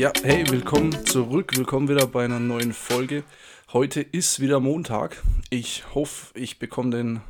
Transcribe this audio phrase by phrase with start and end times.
[0.00, 3.22] Ja, hey, willkommen zurück, willkommen wieder bei einer neuen Folge.
[3.74, 5.22] Heute ist wieder Montag.
[5.50, 7.20] Ich hoffe, ich bekomme den,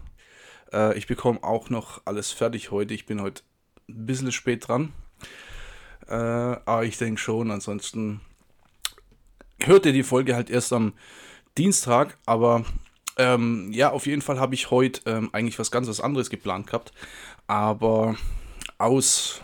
[0.73, 2.95] äh, ich bekomme auch noch alles fertig heute.
[2.95, 3.43] Ich bin heute
[3.89, 4.93] ein bisschen spät dran,
[6.07, 7.51] äh, aber ich denke schon.
[7.51, 8.21] Ansonsten
[9.59, 10.93] hört ihr die Folge halt erst am
[11.59, 12.65] Dienstag, aber
[13.17, 16.69] ähm, ja, auf jeden Fall habe ich heute ähm, eigentlich was ganz was anderes geplant
[16.69, 16.93] gehabt,
[17.49, 18.15] aber
[18.79, 19.43] aus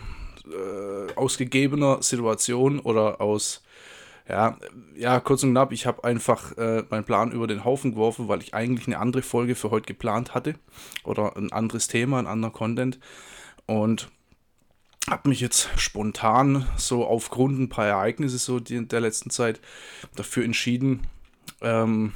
[0.50, 3.62] äh, aus gegebener Situation oder aus,
[4.28, 4.58] ja,
[4.94, 8.42] ja, kurz und knapp, ich habe einfach äh, meinen Plan über den Haufen geworfen, weil
[8.42, 10.54] ich eigentlich eine andere Folge für heute geplant hatte
[11.04, 12.98] oder ein anderes Thema, ein anderer Content
[13.66, 14.08] und
[15.08, 19.60] habe mich jetzt spontan so aufgrund ein paar Ereignisse so die, der letzten Zeit
[20.16, 21.06] dafür entschieden,
[21.60, 22.12] ähm,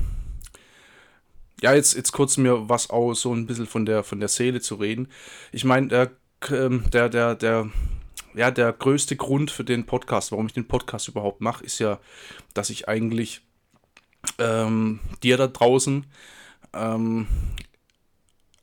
[1.62, 4.60] ja, jetzt, jetzt kurz mir was aus, so ein bisschen von der, von der Seele
[4.60, 5.08] zu reden.
[5.52, 6.10] Ich meine, der,
[6.50, 7.70] ähm, der, der, der
[8.34, 11.98] ja, der größte Grund für den Podcast, warum ich den Podcast überhaupt mache, ist ja,
[12.54, 13.42] dass ich eigentlich
[14.38, 16.06] ähm, dir da draußen,
[16.74, 17.26] ähm,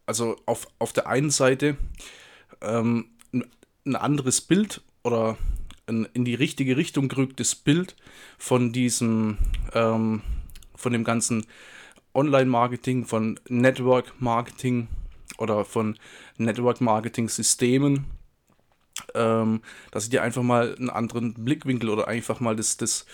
[0.05, 1.77] also auf, auf der einen Seite
[2.61, 5.37] ähm, ein, anderes Bild oder
[5.87, 7.95] ein in die richtige Richtung gerücktes Bild
[8.37, 9.37] von diesem,
[9.73, 10.21] ähm,
[10.75, 11.45] von dem ganzen
[12.13, 14.87] Online-Marketing, von Network-Marketing
[15.37, 15.97] oder von
[16.37, 18.05] Network-Marketing-Systemen
[19.15, 23.05] ähm, dass ich dir einfach mal einen anderen Blickwinkel oder einfach mal das, das,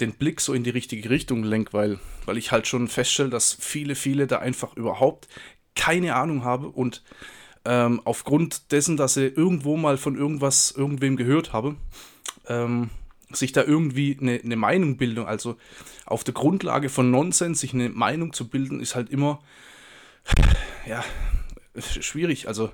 [0.00, 3.56] den Blick so in die richtige Richtung lenke, weil, weil ich halt schon feststelle, dass
[3.58, 5.28] viele, viele da einfach überhaupt
[5.74, 7.02] keine Ahnung haben und
[7.64, 11.76] ähm, aufgrund dessen, dass sie irgendwo mal von irgendwas, irgendwem gehört habe,
[12.48, 12.90] ähm,
[13.30, 15.26] sich da irgendwie eine, eine Meinung bilden.
[15.26, 15.56] Also
[16.04, 19.40] auf der Grundlage von Nonsens sich eine Meinung zu bilden, ist halt immer
[20.86, 21.04] ja
[21.76, 22.46] schwierig.
[22.46, 22.70] Also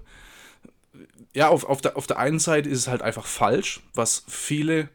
[1.35, 4.89] ja, auf, auf, der, auf der einen Seite ist es halt einfach falsch, was viele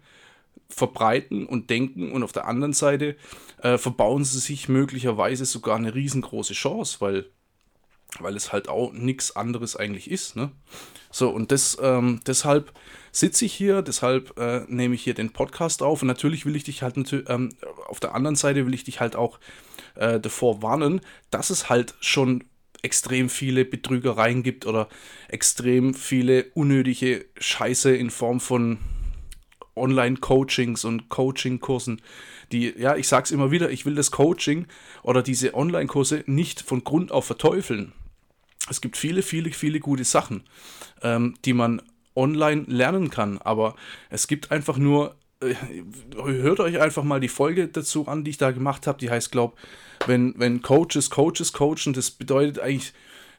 [0.70, 3.16] verbreiten und denken und auf der anderen Seite
[3.62, 7.26] äh, verbauen sie sich möglicherweise sogar eine riesengroße Chance, weil,
[8.20, 10.36] weil es halt auch nichts anderes eigentlich ist.
[10.36, 10.52] Ne?
[11.10, 12.74] So, und das, ähm, deshalb
[13.12, 16.66] sitze ich hier, deshalb äh, nehme ich hier den Podcast auf und natürlich will ich
[16.66, 16.98] dich halt
[17.28, 17.56] ähm,
[17.88, 19.40] auf der anderen Seite will ich dich halt auch
[19.96, 22.44] äh, davor warnen, dass es halt schon
[22.82, 24.90] extrem viele Betrügereien gibt oder
[25.28, 28.80] extrem viele unnötige Scheiße in Form von
[29.76, 32.02] Online-Coachings und Coaching-Kursen,
[32.52, 34.68] die, ja, ich sag's immer wieder, ich will das Coaching
[35.04, 37.94] oder diese Online-Kurse nicht von Grund auf verteufeln.
[38.70, 40.44] Es gibt viele, viele, viele gute Sachen,
[41.02, 41.82] ähm, die man
[42.16, 43.76] online lernen kann, aber
[44.10, 48.52] es gibt einfach nur hört euch einfach mal die Folge dazu an, die ich da
[48.52, 49.00] gemacht habe.
[49.00, 49.56] Die heißt, glaube
[50.06, 52.94] wenn, wenn Coaches Coaches coachen, das bedeutet eigentlich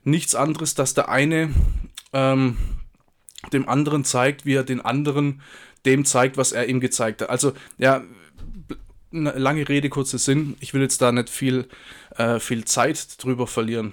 [0.05, 1.51] nichts anderes, dass der eine
[2.13, 2.57] ähm,
[3.53, 5.43] dem anderen zeigt, wie er den anderen
[5.87, 7.31] dem zeigt, was er ihm gezeigt hat.
[7.31, 8.03] Also, ja,
[9.11, 10.57] lange Rede, kurzer Sinn.
[10.61, 11.69] Ich will jetzt da nicht viel,
[12.17, 13.93] äh, viel Zeit drüber verlieren.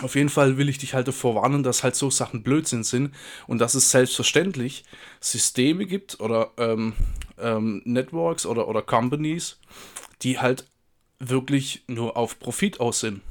[0.00, 3.14] Auf jeden Fall will ich dich halt davor warnen, dass halt so Sachen Blödsinn sind
[3.46, 4.84] und dass es selbstverständlich
[5.20, 6.92] Systeme gibt oder ähm,
[7.38, 9.58] ähm, Networks oder, oder Companies,
[10.22, 10.66] die halt
[11.18, 13.22] wirklich nur auf Profit aus sind.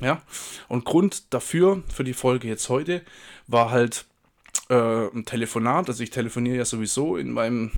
[0.00, 0.22] Ja,
[0.68, 3.02] und Grund dafür, für die Folge jetzt heute,
[3.46, 4.06] war halt
[4.68, 5.88] äh, ein Telefonat.
[5.88, 7.70] Also ich telefoniere ja sowieso in meinem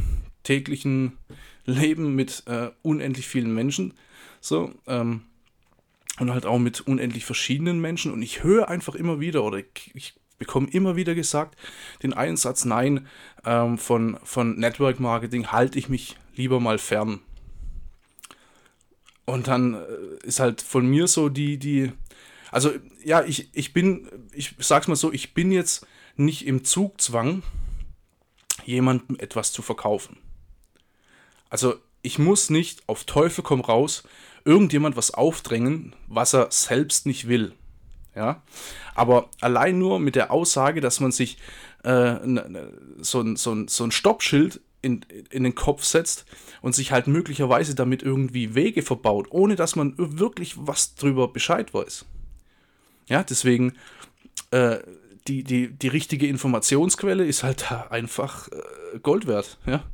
[0.42, 1.18] täglichen
[1.64, 3.94] Leben mit äh, unendlich vielen Menschen.
[4.40, 5.22] So, ähm,
[6.18, 8.12] und halt auch mit unendlich verschiedenen Menschen.
[8.12, 9.58] Und ich höre einfach immer wieder oder
[9.94, 11.56] ich, bekomme immer wieder gesagt,
[12.02, 13.06] den Einsatz Nein
[13.44, 17.20] ähm, von, von Network Marketing halte ich mich lieber mal fern.
[19.24, 21.92] Und dann äh, ist halt von mir so die, die,
[22.50, 25.86] also ja, ich, ich bin, ich sag's mal so, ich bin jetzt
[26.16, 27.42] nicht im Zugzwang,
[28.64, 30.18] jemandem etwas zu verkaufen.
[31.48, 34.04] Also ich muss nicht auf Teufel komm raus
[34.46, 37.52] irgendjemand was aufdrängen, was er selbst nicht will.
[38.14, 38.42] Ja,
[38.94, 41.36] aber allein nur mit der Aussage, dass man sich
[41.82, 42.16] äh,
[42.98, 46.24] so, ein, so, so ein Stoppschild in, in den Kopf setzt
[46.62, 51.74] und sich halt möglicherweise damit irgendwie Wege verbaut, ohne dass man wirklich was drüber Bescheid
[51.74, 52.06] weiß.
[53.08, 53.74] Ja, deswegen
[54.50, 54.78] äh,
[55.28, 59.58] die, die, die richtige Informationsquelle ist halt einfach äh, Gold wert.
[59.66, 59.84] Ja?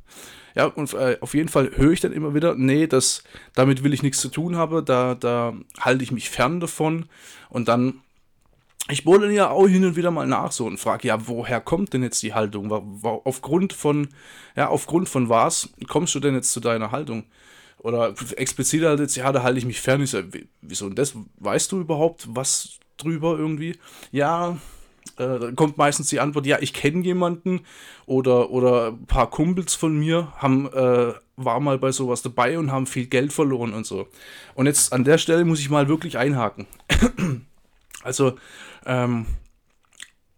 [0.55, 3.95] Ja, und äh, auf jeden Fall höre ich dann immer wieder, nee, das, damit will
[3.95, 7.07] ich nichts zu tun haben, da, da halte ich mich fern davon.
[7.49, 8.01] Und dann,
[8.89, 11.93] ich dann ja auch hin und wieder mal nach so und frage, ja, woher kommt
[11.93, 12.71] denn jetzt die Haltung?
[13.03, 14.09] Aufgrund von,
[14.57, 17.25] ja, aufgrund von was kommst du denn jetzt zu deiner Haltung?
[17.79, 20.03] Oder explizit halt jetzt, ja, da halte ich mich fern.
[20.03, 20.23] Ich so,
[20.61, 21.15] wieso und das?
[21.39, 23.77] Weißt du überhaupt was drüber irgendwie?
[24.13, 24.57] Ja,
[25.19, 27.61] äh, da kommt meistens die Antwort, ja, ich kenne jemanden
[28.07, 32.73] oder, oder ein paar Kumpels von mir haben, äh, war mal bei sowas dabei und
[32.73, 34.09] haben viel Geld verloren und so.
[34.55, 36.67] Und jetzt an der Stelle muss ich mal wirklich einhaken.
[38.03, 38.37] also,
[38.87, 39.27] ähm,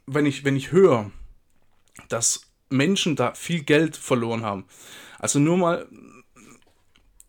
[0.07, 1.11] wenn ich, wenn ich höre,
[2.09, 4.65] dass Menschen da viel Geld verloren haben,
[5.19, 5.87] also nur mal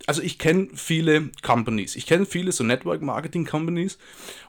[0.08, 3.98] also ich kenne viele Companies, ich kenne viele so Network Marketing Companies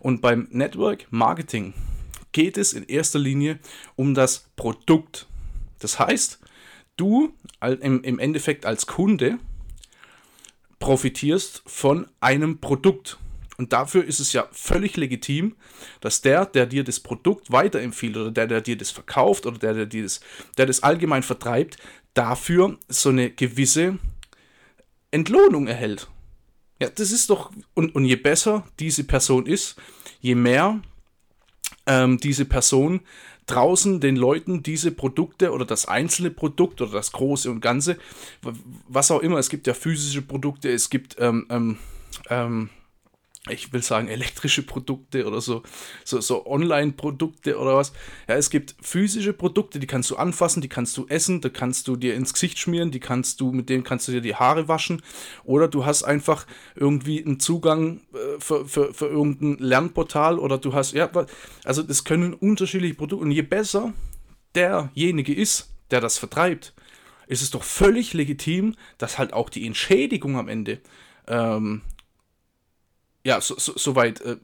[0.01, 1.73] und beim Network Marketing
[2.37, 3.59] geht es in erster Linie
[3.95, 5.27] um das Produkt.
[5.79, 6.39] Das heißt,
[6.99, 7.33] du
[7.81, 9.39] im, Endeffekt als Kunde
[10.79, 13.17] profitierst von einem Produkt.
[13.57, 15.57] Und dafür ist es ja völlig legitim,
[16.03, 19.73] dass der, der dir das Produkt weiterempfiehlt oder der, der dir das verkauft oder der,
[19.73, 20.21] der dir das,
[20.59, 21.79] der das allgemein vertreibt,
[22.13, 23.99] dafür so eine gewisse
[25.11, 26.07] Entlohnung erhält.
[26.83, 29.77] Ja, das ist doch, und, und je besser diese Person ist,
[30.21, 30.83] je mehr
[31.87, 33.01] ähm, diese Person
[33.47, 37.97] draußen den Leuten diese Produkte oder das einzelne Produkt oder das große und ganze,
[38.89, 41.79] was auch immer, es gibt ja physische Produkte, es gibt ähm, ähm,
[42.29, 42.71] ähm
[43.49, 45.63] ich will sagen, elektrische Produkte oder so,
[46.05, 47.93] so, so Online-Produkte oder was.
[48.29, 51.87] Ja, es gibt physische Produkte, die kannst du anfassen, die kannst du essen, da kannst
[51.89, 54.69] du dir ins Gesicht schmieren, die kannst du, mit denen kannst du dir die Haare
[54.69, 55.03] waschen.
[55.45, 60.73] Oder du hast einfach irgendwie einen Zugang äh, für, für, für irgendein Lernportal oder du
[60.73, 61.11] hast, ja,
[61.65, 63.25] also das können unterschiedliche Produkte.
[63.25, 63.93] Und je besser
[64.55, 66.75] derjenige ist, der das vertreibt,
[67.29, 70.81] ist es doch völlig legitim, dass halt auch die Entschädigung am Ende
[71.29, 71.83] ähm,
[73.27, 74.37] ja, so, so, soweit, äh,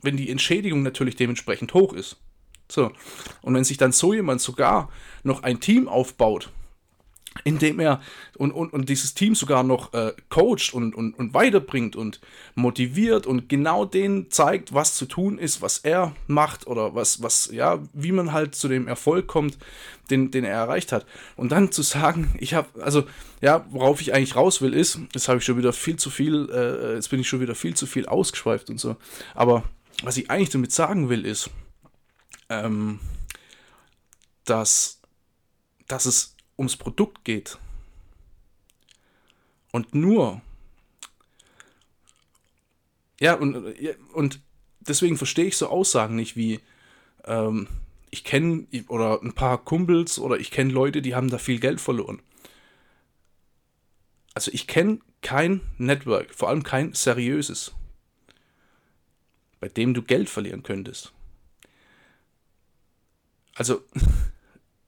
[0.00, 2.18] wenn die Entschädigung natürlich dementsprechend hoch ist.
[2.70, 2.92] So.
[3.42, 4.90] Und wenn sich dann so jemand sogar
[5.24, 6.50] noch ein Team aufbaut,
[7.44, 8.00] indem er
[8.36, 12.20] und, und, und dieses Team sogar noch äh, coacht und, und, und weiterbringt und
[12.54, 17.50] motiviert und genau denen zeigt, was zu tun ist, was er macht oder was, was,
[17.52, 19.58] ja, wie man halt zu dem Erfolg kommt,
[20.10, 21.06] den, den er erreicht hat.
[21.36, 23.04] Und dann zu sagen, ich habe, also,
[23.40, 26.48] ja, worauf ich eigentlich raus will, ist, jetzt habe ich schon wieder viel zu viel,
[26.50, 28.96] äh, jetzt bin ich schon wieder viel zu viel ausgeschweift und so.
[29.34, 29.64] Aber
[30.02, 31.50] was ich eigentlich damit sagen will, ist,
[32.48, 33.00] ähm,
[34.44, 35.00] dass,
[35.88, 37.58] dass es ums Produkt geht
[39.76, 40.40] und nur,
[43.20, 43.56] ja, und,
[44.14, 44.40] und
[44.80, 46.60] deswegen verstehe ich so Aussagen nicht wie,
[47.24, 47.68] ähm,
[48.10, 51.78] ich kenne oder ein paar Kumpels oder ich kenne Leute, die haben da viel Geld
[51.78, 52.22] verloren.
[54.32, 57.74] Also ich kenne kein Network, vor allem kein seriöses,
[59.60, 61.12] bei dem du Geld verlieren könntest.
[63.54, 63.82] Also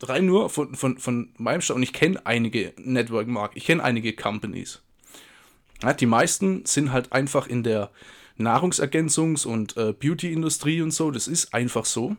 [0.03, 3.83] rein nur von, von, von meinem Stand, und ich kenne einige Network Mark, ich kenne
[3.83, 4.81] einige Companies.
[5.83, 7.91] Ja, die meisten sind halt einfach in der
[8.39, 12.17] Nahrungsergänzungs- und äh, Beauty-Industrie und so, das ist einfach so.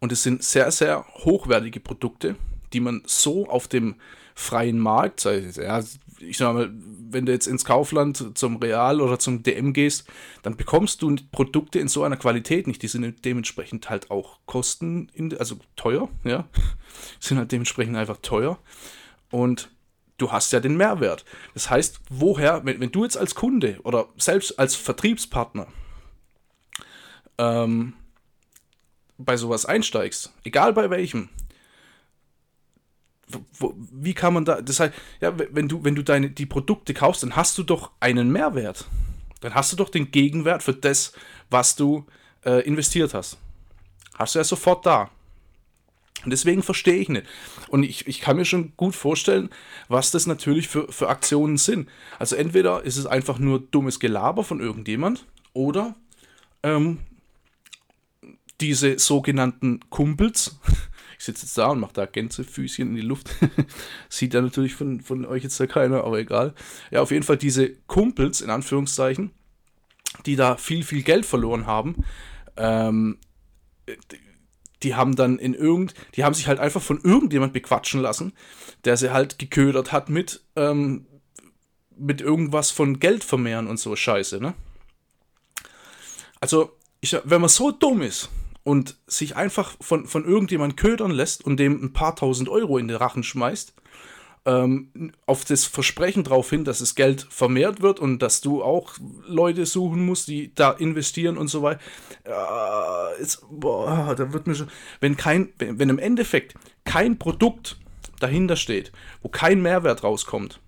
[0.00, 2.36] Und es sind sehr, sehr hochwertige Produkte,
[2.72, 3.96] die man so auf dem
[4.34, 5.82] freien Markt, ja,
[6.20, 10.06] ich sag mal, wenn du jetzt ins Kaufland zum Real oder zum DM gehst,
[10.42, 12.82] dann bekommst du Produkte in so einer Qualität nicht.
[12.82, 16.48] Die sind dementsprechend halt auch Kosten, also teuer, ja,
[17.20, 18.58] sind halt dementsprechend einfach teuer.
[19.30, 19.70] Und
[20.18, 21.24] du hast ja den Mehrwert.
[21.54, 25.66] Das heißt, woher, wenn, wenn du jetzt als Kunde oder selbst als Vertriebspartner
[27.38, 27.94] ähm,
[29.18, 31.28] bei sowas einsteigst, egal bei welchem,
[33.58, 36.94] wo, wie kann man da, das heißt, ja, wenn du, wenn du deine, die Produkte
[36.94, 38.86] kaufst, dann hast du doch einen Mehrwert.
[39.40, 41.12] Dann hast du doch den Gegenwert für das,
[41.50, 42.06] was du
[42.44, 43.38] äh, investiert hast.
[44.16, 45.10] Hast du ja sofort da.
[46.24, 47.26] Und deswegen verstehe ich nicht.
[47.68, 49.50] Und ich, ich kann mir schon gut vorstellen,
[49.88, 51.88] was das natürlich für, für Aktionen sind.
[52.18, 55.94] Also entweder ist es einfach nur dummes Gelaber von irgendjemand oder
[56.62, 57.00] ähm,
[58.60, 60.58] diese sogenannten Kumpels,
[61.18, 63.30] ich sitze jetzt da und mache da Gänsefüßchen in die Luft.
[64.08, 66.54] Sieht da natürlich von, von euch jetzt da keiner, aber egal.
[66.90, 69.30] Ja, auf jeden Fall diese Kumpels, in Anführungszeichen,
[70.26, 72.04] die da viel, viel Geld verloren haben,
[72.56, 73.18] ähm,
[74.82, 78.32] die haben dann in irgend, die haben sich halt einfach von irgendjemand bequatschen lassen,
[78.84, 81.06] der sie halt geködert hat mit, ähm,
[81.96, 84.54] mit irgendwas von Geld vermehren und so Scheiße, ne?
[86.40, 88.28] Also, ich, wenn man so dumm ist,
[88.64, 92.88] und sich einfach von, von irgendjemand ködern lässt und dem ein paar tausend Euro in
[92.88, 93.74] den Rachen schmeißt
[94.46, 98.94] ähm, auf das Versprechen darauf hin, dass das Geld vermehrt wird und dass du auch
[99.26, 101.80] Leute suchen musst, die da investieren und so weiter.
[102.24, 106.54] Äh, ist, boah, da wird mir schon, wenn kein, wenn, wenn im Endeffekt
[106.84, 107.78] kein Produkt
[108.20, 108.92] dahinter steht,
[109.22, 110.60] wo kein Mehrwert rauskommt,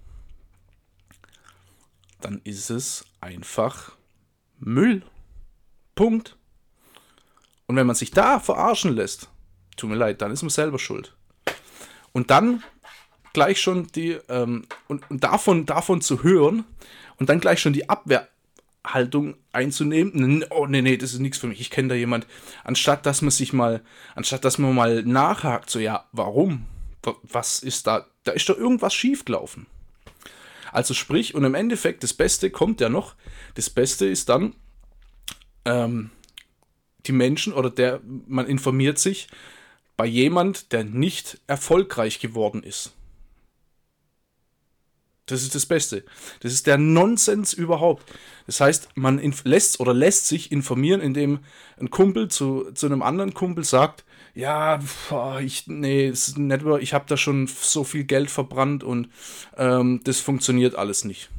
[2.21, 3.93] dann ist es einfach
[4.59, 5.03] Müll.
[5.95, 6.36] Punkt.
[7.67, 9.29] Und wenn man sich da verarschen lässt,
[9.77, 11.15] tut mir leid, dann ist man selber schuld.
[12.13, 12.63] Und dann
[13.33, 16.65] gleich schon die, ähm, und, und, davon, davon zu hören
[17.19, 21.61] und dann gleich schon die Abwehrhaltung einzunehmen, oh nee, nee, das ist nichts für mich,
[21.61, 22.27] ich kenne da jemand,
[22.65, 23.83] anstatt dass man sich mal,
[24.15, 26.65] anstatt dass man mal nachhakt, so ja, warum?
[27.23, 28.07] Was ist da?
[28.25, 29.67] Da ist doch irgendwas schiefgelaufen.
[30.73, 33.15] Also sprich, und im Endeffekt, das Beste kommt ja noch.
[33.55, 34.55] Das Beste ist dann,
[35.65, 36.11] ähm,
[37.07, 39.29] die Menschen oder der, man informiert sich
[39.97, 42.93] bei jemand, der nicht erfolgreich geworden ist.
[45.27, 46.05] Das ist das Beste.
[46.41, 48.05] Das ist der Nonsens überhaupt.
[48.47, 51.41] Das heißt, man lässt oder lässt sich informieren, indem
[51.81, 54.79] ein Kumpel zu, zu einem anderen Kumpel sagt, ja,
[55.41, 59.09] ich, nee, ich habe da schon so viel Geld verbrannt und
[59.57, 61.31] ähm, das funktioniert alles nicht.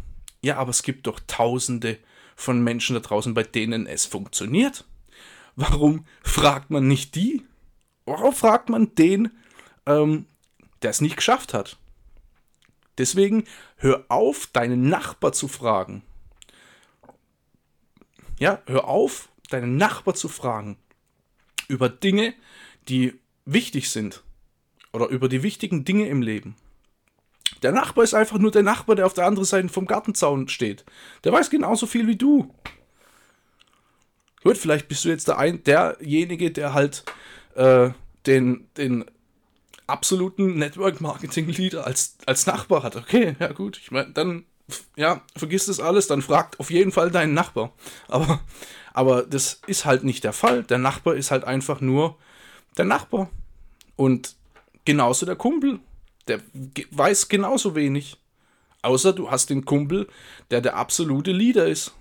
[0.42, 1.98] Ja, aber es gibt doch Tausende
[2.36, 4.84] von Menschen da draußen, bei denen es funktioniert.
[5.58, 7.44] Warum fragt man nicht die?
[8.06, 9.32] Warum fragt man den,
[9.88, 10.28] ähm,
[10.84, 11.78] der es nicht geschafft hat?
[13.00, 13.44] Deswegen
[13.76, 16.04] hör auf, deinen Nachbar zu fragen.
[18.40, 20.78] Ja, hör auf, deinen Nachbar zu fragen
[21.68, 22.36] über Dinge,
[22.88, 24.24] die wichtig sind
[24.94, 26.56] oder über die wichtigen Dinge im Leben.
[27.64, 30.86] Der Nachbar ist einfach nur der Nachbar, der auf der anderen Seite vom Gartenzaun steht.
[31.24, 32.54] Der weiß genauso viel wie du.
[34.48, 37.04] Gut, vielleicht bist du jetzt der ein, derjenige, der halt
[37.56, 37.90] äh,
[38.26, 39.04] den, den
[39.88, 42.96] absoluten Network Marketing Leader als, als Nachbar hat.
[42.96, 44.46] Okay, ja gut, ich meine, dann,
[44.96, 47.74] ja, vergiss das alles, dann fragt auf jeden Fall deinen Nachbar.
[48.08, 48.40] Aber,
[48.94, 50.64] aber das ist halt nicht der Fall.
[50.64, 52.18] Der Nachbar ist halt einfach nur
[52.78, 53.30] der Nachbar.
[53.98, 54.38] Und
[54.86, 55.82] genauso der Kumpel.
[56.30, 56.40] Der
[56.92, 58.16] weiß genauso wenig.
[58.82, 60.08] Außer du hast den Kumpel,
[60.52, 61.97] der der absolute Leader ist.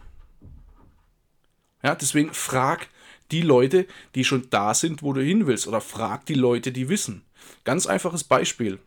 [1.87, 2.89] Ja, deswegen frag
[3.31, 5.69] die Leute, die schon da sind, wo du hin willst.
[5.69, 7.23] Oder frag die Leute, die wissen.
[7.63, 8.81] Ganz einfaches Beispiel.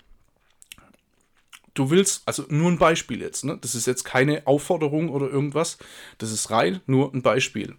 [1.76, 3.58] Du willst, also nur ein Beispiel jetzt, ne?
[3.62, 5.78] Das ist jetzt keine Aufforderung oder irgendwas.
[6.18, 7.78] Das ist rein nur ein Beispiel.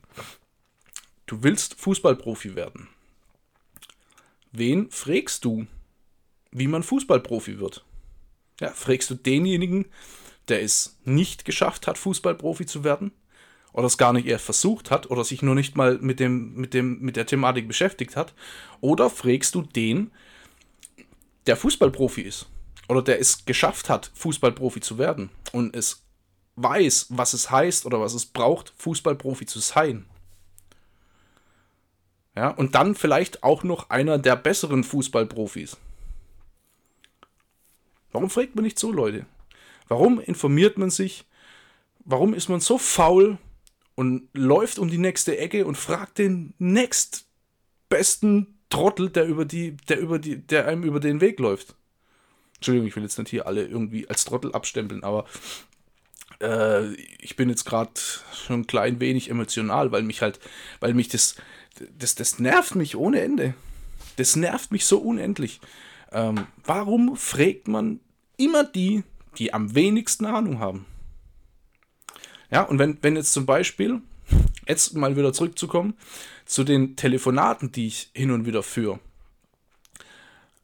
[1.27, 2.89] Du willst Fußballprofi werden.
[4.53, 5.67] Wen fragst du,
[6.51, 7.85] wie man Fußballprofi wird?
[8.59, 9.85] Ja, fragst du denjenigen,
[10.49, 13.13] der es nicht geschafft hat, Fußballprofi zu werden?
[13.73, 16.75] Oder es gar nicht erst versucht hat oder sich nur nicht mal mit, dem, mit,
[16.75, 18.35] dem, mit der Thematik beschäftigt hat?
[18.81, 20.11] Oder fragst du den,
[21.47, 22.49] der Fußballprofi ist
[22.89, 26.03] oder der es geschafft hat, Fußballprofi zu werden und es
[26.57, 30.07] weiß, was es heißt oder was es braucht, Fußballprofi zu sein?
[32.37, 35.77] Ja, und dann vielleicht auch noch einer der besseren Fußballprofis.
[38.13, 39.27] Warum fragt man nicht so, Leute?
[39.89, 41.27] Warum informiert man sich?
[42.05, 43.39] Warum ist man so faul
[44.01, 50.01] und läuft um die nächste Ecke und fragt den nächstbesten Trottel, der über die, der
[50.01, 51.75] über die, der einem über den Weg läuft?
[52.55, 55.27] Entschuldigung, ich will jetzt nicht hier alle irgendwie als Trottel abstempeln, aber
[56.41, 57.91] äh, ich bin jetzt gerade
[58.33, 60.41] schon ein klein wenig emotional, weil mich halt,
[60.81, 61.35] weil mich das,
[61.99, 63.53] das, das nervt mich ohne Ende.
[64.17, 65.61] Das nervt mich so unendlich.
[66.11, 68.01] Ähm, warum fragt man
[68.39, 69.03] immer die,
[69.37, 70.87] die am wenigsten Ahnung haben?
[72.51, 74.01] Ja, und wenn, wenn jetzt zum Beispiel,
[74.67, 75.95] jetzt mal wieder zurückzukommen,
[76.45, 78.99] zu den Telefonaten, die ich hin und wieder führe.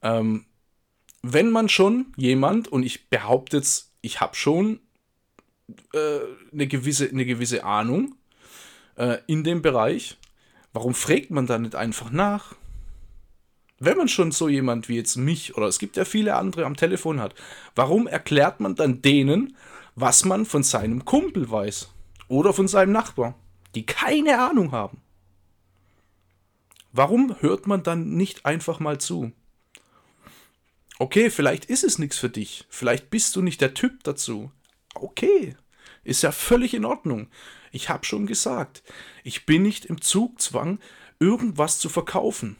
[0.02, 0.47] Ähm,
[1.23, 4.81] wenn man schon jemand, und ich behaupte jetzt, ich habe schon
[5.93, 6.19] äh,
[6.52, 8.14] eine, gewisse, eine gewisse Ahnung
[8.97, 10.19] äh, in dem Bereich,
[10.76, 12.55] Warum fragt man da nicht einfach nach?
[13.78, 16.76] Wenn man schon so jemand wie jetzt mich oder es gibt ja viele andere am
[16.76, 17.35] Telefon hat,
[17.75, 19.57] warum erklärt man dann denen,
[19.97, 21.88] was man von seinem Kumpel weiß
[22.29, 23.35] oder von seinem Nachbar,
[23.75, 25.00] die keine Ahnung haben?
[26.93, 29.33] Warum hört man dann nicht einfach mal zu?
[30.99, 34.50] Okay, vielleicht ist es nichts für dich, vielleicht bist du nicht der Typ dazu.
[34.95, 35.57] Okay,
[36.05, 37.29] ist ja völlig in Ordnung.
[37.73, 38.83] Ich habe schon gesagt,
[39.25, 40.79] ich bin nicht im Zugzwang,
[41.19, 42.57] irgendwas zu verkaufen.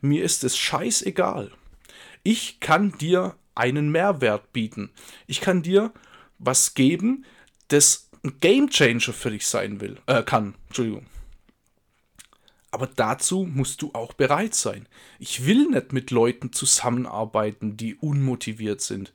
[0.00, 1.50] Mir ist es scheißegal.
[2.22, 4.90] Ich kann dir einen Mehrwert bieten.
[5.26, 5.92] Ich kann dir
[6.44, 7.24] was geben,
[7.68, 10.54] das ein Gamechanger für dich sein will, äh, kann.
[10.68, 11.06] Entschuldigung.
[12.70, 14.88] Aber dazu musst du auch bereit sein.
[15.20, 19.12] Ich will nicht mit Leuten zusammenarbeiten, die unmotiviert sind,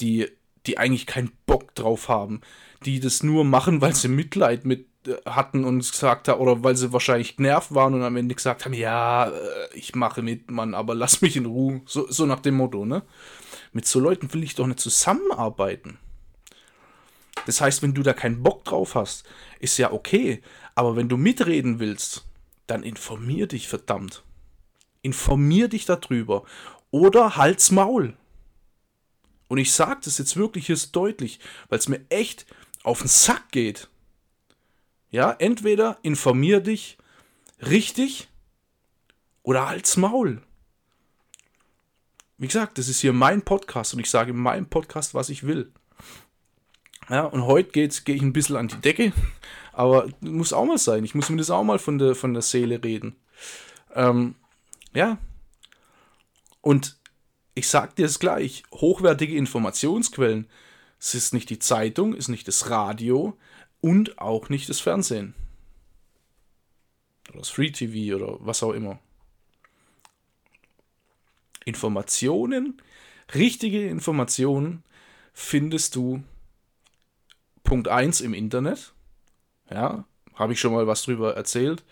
[0.00, 0.26] die,
[0.66, 2.40] die eigentlich keinen Bock drauf haben,
[2.84, 6.76] die das nur machen, weil sie Mitleid mit äh, hatten und gesagt haben, oder weil
[6.76, 10.74] sie wahrscheinlich genervt waren und am Ende gesagt haben, ja, äh, ich mache mit, Mann,
[10.74, 11.82] aber lass mich in Ruhe.
[11.86, 13.02] So, so nach dem Motto, ne?
[13.72, 15.98] Mit so Leuten will ich doch nicht zusammenarbeiten.
[17.48, 19.24] Das heißt, wenn du da keinen Bock drauf hast,
[19.58, 20.42] ist ja okay.
[20.74, 22.26] Aber wenn du mitreden willst,
[22.66, 24.22] dann informier dich verdammt.
[25.00, 26.44] Informier dich darüber.
[26.90, 28.14] Oder halt's Maul.
[29.48, 31.40] Und ich sage das jetzt wirklich hier deutlich,
[31.70, 32.44] weil es mir echt
[32.82, 33.88] auf den Sack geht.
[35.10, 36.98] Ja, entweder informier dich
[37.62, 38.28] richtig
[39.42, 40.42] oder halt's Maul.
[42.36, 45.46] Wie gesagt, das ist hier mein Podcast und ich sage in meinem Podcast, was ich
[45.46, 45.72] will.
[47.08, 49.12] Ja, und heute gehe ich ein bisschen an die Decke,
[49.72, 51.04] aber muss auch mal sein.
[51.04, 53.16] Ich muss mir das auch mal von der, von der Seele reden.
[53.94, 54.34] Ähm,
[54.92, 55.18] ja.
[56.60, 56.98] Und
[57.54, 60.46] ich sage dir es gleich: hochwertige Informationsquellen.
[61.00, 63.38] Es ist nicht die Zeitung, ist nicht das Radio
[63.80, 65.34] und auch nicht das Fernsehen.
[67.30, 68.98] Oder das Free TV oder was auch immer.
[71.64, 72.82] Informationen,
[73.34, 74.82] richtige Informationen
[75.32, 76.22] findest du
[77.68, 78.94] Punkt 1 im Internet.
[79.70, 81.84] Ja, habe ich schon mal was drüber erzählt.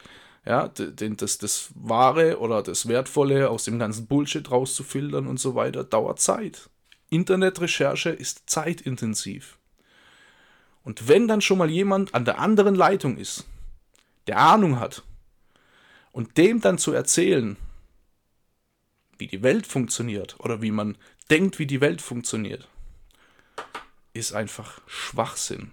[0.47, 5.85] Ja, das, das Wahre oder das Wertvolle aus dem ganzen Bullshit rauszufiltern und so weiter,
[5.85, 6.71] dauert Zeit.
[7.11, 9.59] Internetrecherche ist zeitintensiv.
[10.83, 13.45] Und wenn dann schon mal jemand an der anderen Leitung ist,
[14.28, 15.02] der Ahnung hat,
[16.11, 17.59] und dem dann zu erzählen,
[19.18, 20.97] wie die Welt funktioniert oder wie man
[21.28, 22.66] denkt, wie die Welt funktioniert,
[24.16, 25.73] ist einfach Schwachsinn.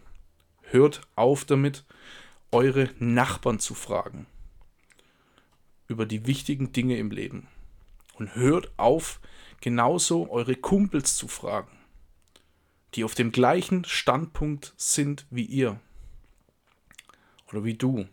[0.63, 1.83] Hört auf damit,
[2.51, 4.27] eure Nachbarn zu fragen
[5.87, 7.47] über die wichtigen Dinge im Leben.
[8.15, 9.19] Und hört auf,
[9.61, 11.71] genauso eure Kumpels zu fragen,
[12.93, 15.79] die auf dem gleichen Standpunkt sind wie ihr
[17.51, 18.07] oder wie du.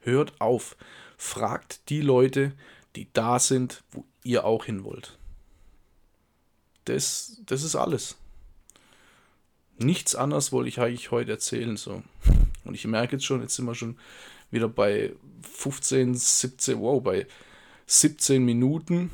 [0.00, 0.76] Hört auf,
[1.16, 2.52] fragt die Leute,
[2.96, 5.18] die da sind, wo ihr auch hin wollt.
[6.84, 8.16] Das, das ist alles.
[9.78, 11.76] Nichts anderes wollte ich eigentlich heute erzählen.
[11.76, 12.02] So.
[12.64, 13.98] Und ich merke jetzt schon, jetzt sind wir schon
[14.50, 15.12] wieder bei
[15.42, 17.26] 15, 17, wow, bei
[17.86, 19.10] 17 Minuten.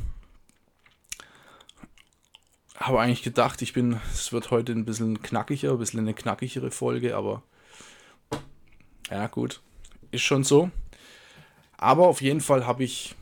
[2.77, 6.71] Habe eigentlich gedacht, ich bin, es wird heute ein bisschen knackiger, ein bisschen eine knackigere
[6.71, 7.43] Folge, aber
[9.11, 9.61] ja, gut,
[10.11, 10.71] ist schon so.
[11.77, 13.15] Aber auf jeden Fall habe ich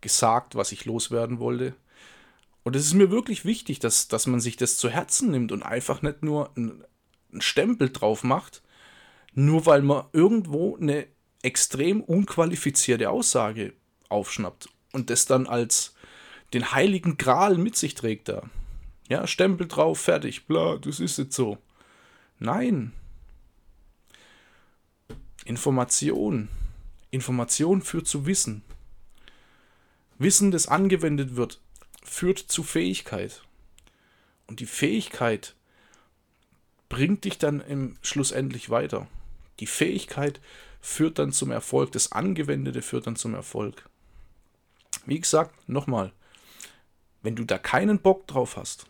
[0.00, 1.74] gesagt, was ich loswerden wollte.
[2.64, 5.62] Und es ist mir wirklich wichtig, dass, dass man sich das zu Herzen nimmt und
[5.62, 6.84] einfach nicht nur einen
[7.38, 8.62] Stempel drauf macht,
[9.34, 11.06] nur weil man irgendwo eine
[11.42, 13.72] extrem unqualifizierte Aussage
[14.08, 15.94] aufschnappt und das dann als
[16.52, 18.42] den heiligen Gral mit sich trägt da.
[19.08, 21.58] Ja, Stempel drauf, fertig, bla, das ist jetzt so.
[22.38, 22.92] Nein.
[25.44, 26.48] Information.
[27.10, 28.62] Information führt zu Wissen.
[30.18, 31.60] Wissen, das angewendet wird,
[32.02, 33.42] führt zu Fähigkeit.
[34.46, 35.54] Und die Fähigkeit
[36.88, 39.08] bringt dich dann im schlussendlich weiter.
[39.60, 40.40] Die Fähigkeit
[40.80, 43.88] führt dann zum Erfolg, das Angewendete führt dann zum Erfolg.
[45.06, 46.12] Wie gesagt, nochmal,
[47.22, 48.86] wenn du da keinen Bock drauf hast,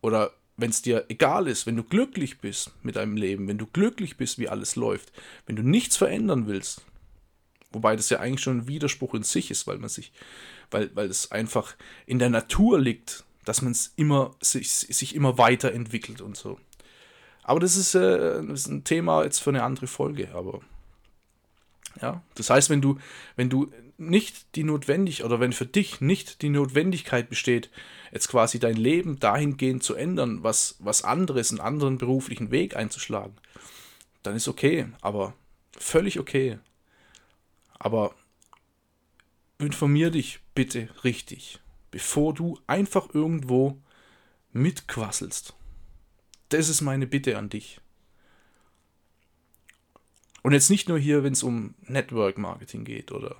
[0.00, 3.66] oder wenn es dir egal ist, wenn du glücklich bist mit deinem Leben, wenn du
[3.66, 5.12] glücklich bist, wie alles läuft,
[5.46, 6.82] wenn du nichts verändern willst,
[7.72, 10.12] wobei das ja eigentlich schon ein Widerspruch in sich ist, weil man sich,
[10.74, 16.20] weil, weil es einfach in der Natur liegt, dass man immer, sich, sich immer weiterentwickelt
[16.20, 16.58] und so.
[17.44, 20.34] Aber das ist, äh, das ist ein Thema jetzt für eine andere Folge.
[20.34, 20.60] Aber
[22.02, 22.98] ja, das heißt, wenn du,
[23.36, 27.70] wenn du nicht die notwendig oder wenn für dich nicht die Notwendigkeit besteht,
[28.12, 33.34] jetzt quasi dein Leben dahingehend zu ändern, was, was anderes, einen anderen beruflichen Weg einzuschlagen,
[34.24, 35.34] dann ist okay, aber
[35.78, 36.58] völlig okay.
[37.78, 38.16] Aber
[39.58, 43.80] informier dich bitte richtig, bevor du einfach irgendwo
[44.52, 45.54] mitquasselst.
[46.48, 47.80] Das ist meine Bitte an dich.
[50.42, 53.36] Und jetzt nicht nur hier, wenn es um Network Marketing geht oder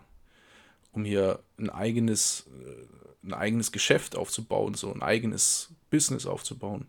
[0.93, 6.87] um hier ein eigenes, äh, ein eigenes Geschäft aufzubauen, so ein eigenes Business aufzubauen.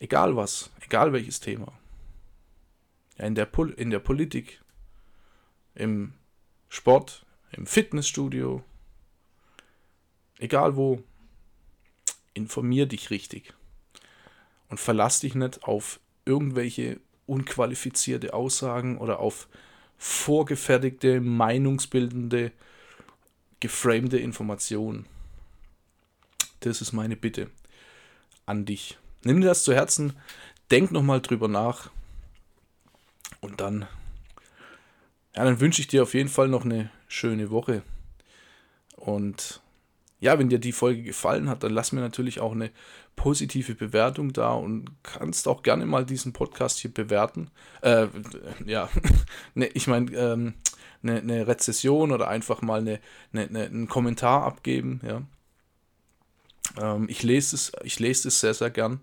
[0.00, 1.72] Egal was, egal welches Thema.
[3.18, 4.62] Ja, in, der Pol in der Politik,
[5.74, 6.14] im
[6.68, 8.64] Sport, im Fitnessstudio,
[10.38, 11.02] egal wo,
[12.34, 13.54] informier dich richtig
[14.68, 19.48] und verlass dich nicht auf irgendwelche unqualifizierte Aussagen oder auf
[19.98, 22.52] vorgefertigte, meinungsbildende,
[23.60, 25.06] geframte Informationen.
[26.60, 27.50] Das ist meine Bitte.
[28.46, 28.96] an dich.
[29.24, 30.14] Nimm dir das zu Herzen,
[30.70, 31.90] denk nochmal drüber nach
[33.40, 33.82] und dann,
[35.34, 37.82] ja, dann wünsche ich dir auf jeden Fall noch eine schöne Woche.
[38.94, 39.60] Und
[40.18, 42.70] ja, wenn dir die Folge gefallen hat, dann lass mir natürlich auch eine
[43.16, 47.50] positive Bewertung da und kannst auch gerne mal diesen Podcast hier bewerten.
[47.82, 48.06] Äh,
[48.64, 48.88] ja,
[49.54, 50.54] ne, ich meine, ähm,
[51.02, 53.00] eine, eine Rezession oder einfach mal eine,
[53.32, 55.22] eine, eine, einen Kommentar abgeben, ja.
[56.80, 59.00] Ähm, ich lese es, ich lese es sehr, sehr gern.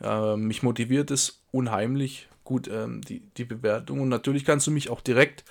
[0.00, 4.00] Ähm, mich motiviert es unheimlich gut, ähm, die, die Bewertung.
[4.00, 5.44] Und natürlich kannst du mich auch direkt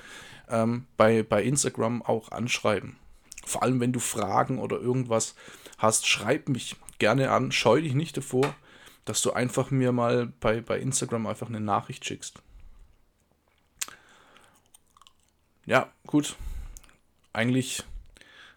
[0.49, 2.97] ähm, bei, bei Instagram auch anschreiben.
[3.45, 5.35] Vor allem, wenn du Fragen oder irgendwas
[5.77, 7.51] hast, schreib mich gerne an.
[7.51, 8.55] Scheu dich nicht davor,
[9.05, 12.41] dass du einfach mir mal bei, bei Instagram einfach eine Nachricht schickst.
[15.65, 16.35] Ja, gut.
[17.31, 17.83] Eigentlich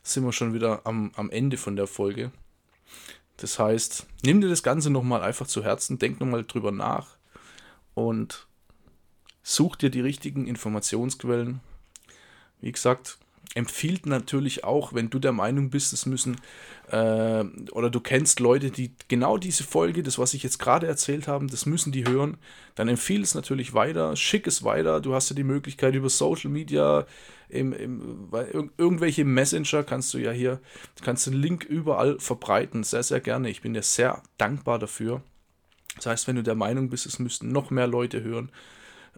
[0.02, 2.30] sind wir schon wieder am, am Ende von der Folge.
[3.36, 7.16] Das heißt, nimm dir das Ganze nochmal einfach zu Herzen, denk nochmal drüber nach
[7.94, 8.46] und
[9.42, 11.60] such dir die richtigen Informationsquellen.
[12.60, 13.18] Wie gesagt,
[13.54, 16.36] empfiehlt natürlich auch, wenn du der Meinung bist, es müssen
[16.90, 21.28] äh, oder du kennst Leute, die genau diese Folge, das was ich jetzt gerade erzählt
[21.28, 22.36] habe, das müssen die hören,
[22.74, 25.00] dann empfiehl es natürlich weiter, schick es weiter.
[25.00, 27.06] Du hast ja die Möglichkeit über Social Media,
[27.48, 28.30] im, im,
[28.76, 30.60] irgendwelche Messenger kannst du ja hier,
[31.02, 33.50] kannst den Link überall verbreiten, sehr, sehr gerne.
[33.50, 35.22] Ich bin dir sehr dankbar dafür.
[35.96, 38.50] Das heißt, wenn du der Meinung bist, es müssten noch mehr Leute hören,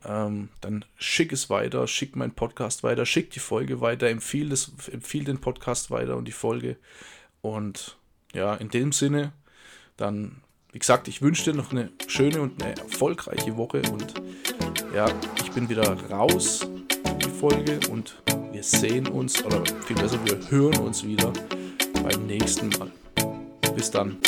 [0.04, 4.72] ähm, dann schick es weiter, schick meinen Podcast weiter, schick die Folge weiter, empfiehl, das,
[4.90, 6.76] empfiehl den Podcast weiter und die Folge.
[7.42, 7.96] Und
[8.32, 9.32] ja, in dem Sinne,
[9.96, 14.14] dann, wie gesagt, ich wünsche dir noch eine schöne und eine erfolgreiche Woche und
[14.94, 15.06] ja,
[15.42, 20.50] ich bin wieder raus in die Folge und wir sehen uns, oder viel besser, wir
[20.50, 21.32] hören uns wieder
[22.02, 22.90] beim nächsten Mal.
[23.74, 24.18] Bis dann.